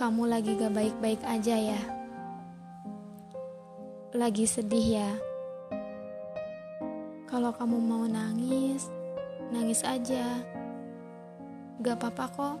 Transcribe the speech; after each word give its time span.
kamu 0.00 0.32
lagi 0.32 0.56
gak 0.56 0.72
baik-baik 0.72 1.20
aja 1.28 1.60
ya. 1.60 1.80
Lagi 4.16 4.48
sedih 4.48 4.86
ya. 4.96 5.10
Kalau 7.28 7.52
kamu 7.52 7.76
mau 7.76 8.08
nangis, 8.08 8.88
nangis 9.52 9.84
aja. 9.84 10.40
Gak 11.84 12.00
apa-apa 12.00 12.26
kok. 12.32 12.56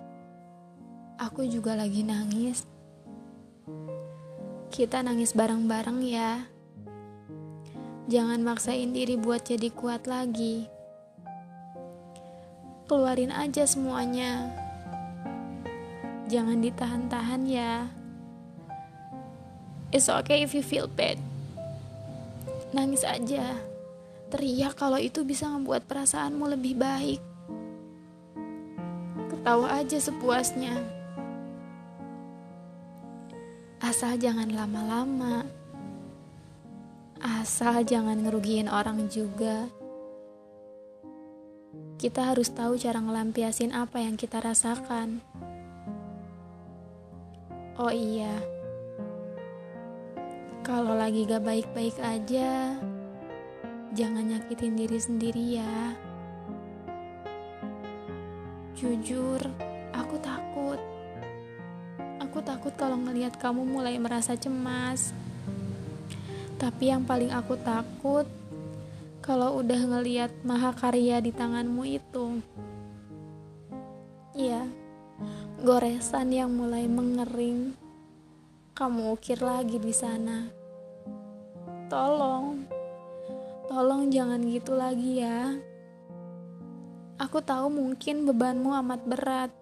Aku 1.16 1.48
juga 1.48 1.80
lagi 1.80 2.04
nangis. 2.04 2.68
Kita 4.68 5.00
nangis 5.00 5.32
bareng-bareng 5.32 6.00
ya. 6.04 6.44
Jangan 8.12 8.44
maksain 8.44 8.92
diri 8.92 9.16
buat 9.16 9.48
jadi 9.48 9.72
kuat 9.72 10.04
lagi. 10.04 10.68
Keluarin 12.84 13.32
aja 13.32 13.64
semuanya. 13.64 14.60
Jangan 16.30 16.62
ditahan-tahan 16.62 17.42
ya. 17.42 17.90
It's 19.90 20.06
okay 20.06 20.46
if 20.46 20.54
you 20.54 20.62
feel 20.62 20.86
bad. 20.86 21.18
Nangis 22.70 23.02
aja. 23.02 23.58
Teriak 24.30 24.78
kalau 24.78 25.02
itu 25.02 25.26
bisa 25.26 25.50
membuat 25.50 25.90
perasaanmu 25.90 26.54
lebih 26.54 26.78
baik. 26.78 27.18
Ketawa 29.34 29.82
aja 29.82 29.98
sepuasnya. 29.98 30.78
Asal 33.82 34.14
jangan 34.22 34.54
lama-lama. 34.54 35.42
Asal 37.18 37.82
jangan 37.82 38.22
ngerugiin 38.22 38.70
orang 38.70 39.10
juga. 39.10 39.66
Kita 41.98 42.30
harus 42.30 42.54
tahu 42.54 42.78
cara 42.78 43.02
ngelampiasin 43.02 43.74
apa 43.74 43.98
yang 43.98 44.14
kita 44.14 44.38
rasakan. 44.38 45.18
Oh 47.80 47.88
iya, 47.88 48.36
kalau 50.60 50.92
lagi 50.92 51.24
gak 51.24 51.40
baik-baik 51.40 51.96
aja, 51.96 52.76
jangan 53.96 54.20
nyakitin 54.20 54.76
diri 54.76 55.00
sendiri 55.00 55.44
ya. 55.56 55.96
Jujur, 58.76 59.40
aku 59.96 60.20
takut. 60.20 60.76
Aku 62.20 62.44
takut 62.44 62.76
kalau 62.76 63.00
ngelihat 63.00 63.40
kamu 63.40 63.64
mulai 63.64 63.96
merasa 63.96 64.36
cemas. 64.36 65.16
Tapi 66.60 66.92
yang 66.92 67.08
paling 67.08 67.32
aku 67.32 67.56
takut 67.64 68.28
kalau 69.24 69.56
udah 69.56 69.80
ngelihat 69.88 70.28
mahakarya 70.44 71.24
di 71.24 71.32
tanganmu 71.32 71.96
itu. 71.96 72.44
Goresan 75.60 76.32
yang 76.32 76.56
mulai 76.56 76.88
mengering. 76.88 77.76
Kamu 78.72 79.12
ukir 79.12 79.44
lagi 79.44 79.76
di 79.76 79.92
sana. 79.92 80.48
Tolong, 81.92 82.64
tolong 83.68 84.08
jangan 84.08 84.40
gitu 84.48 84.72
lagi 84.72 85.20
ya. 85.20 85.60
Aku 87.20 87.44
tahu 87.44 87.68
mungkin 87.68 88.24
bebanmu 88.24 88.72
amat 88.72 89.04
berat. 89.04 89.52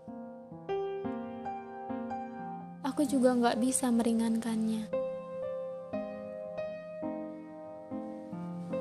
Aku 2.86 3.02
juga 3.02 3.34
nggak 3.34 3.58
bisa 3.58 3.90
meringankannya. 3.90 4.86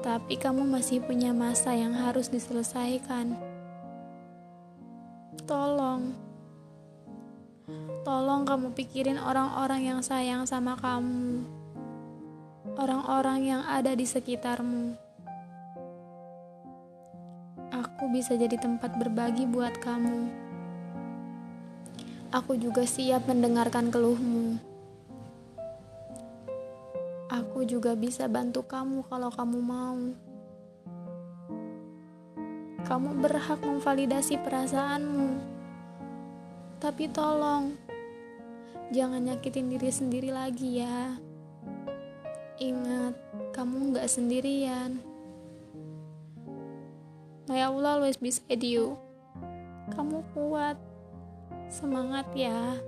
Tapi 0.06 0.38
kamu 0.38 0.70
masih 0.70 1.02
punya 1.02 1.34
masa 1.34 1.74
yang 1.74 1.98
harus 1.98 2.30
diselesaikan. 2.30 3.34
Tolong. 5.50 6.28
Tolong 8.08 8.48
kamu 8.48 8.72
pikirin 8.72 9.20
orang-orang 9.20 9.84
yang 9.84 10.00
sayang 10.00 10.48
sama 10.48 10.80
kamu. 10.80 11.44
Orang-orang 12.80 13.44
yang 13.44 13.62
ada 13.68 13.92
di 13.92 14.08
sekitarmu. 14.08 14.96
Aku 17.76 18.08
bisa 18.08 18.40
jadi 18.40 18.56
tempat 18.56 18.96
berbagi 18.96 19.44
buat 19.44 19.76
kamu. 19.84 20.32
Aku 22.32 22.56
juga 22.56 22.88
siap 22.88 23.28
mendengarkan 23.28 23.92
keluhmu. 23.92 24.56
Aku 27.28 27.68
juga 27.68 28.00
bisa 28.00 28.32
bantu 28.32 28.64
kamu 28.64 29.04
kalau 29.12 29.28
kamu 29.28 29.60
mau. 29.60 30.00
Kamu 32.88 33.10
berhak 33.20 33.60
memvalidasi 33.60 34.40
perasaanmu. 34.40 35.57
Tapi 36.78 37.10
tolong, 37.10 37.74
Jangan 38.88 39.20
nyakitin 39.20 39.68
diri 39.68 39.92
sendiri 39.92 40.32
lagi 40.32 40.80
ya. 40.80 41.20
Ingat, 42.56 43.20
kamu 43.52 44.00
gak 44.00 44.08
sendirian. 44.08 45.04
My 47.52 47.68
Allah 47.68 48.00
always 48.00 48.16
beside 48.16 48.64
you. 48.64 48.96
Kamu 49.92 50.24
kuat. 50.32 50.80
Semangat 51.68 52.32
ya. 52.32 52.80